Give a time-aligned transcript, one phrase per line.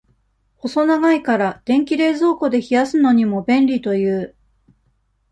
[0.57, 4.35] 細長いから、電気冷蔵庫で冷やすのにも、便利という。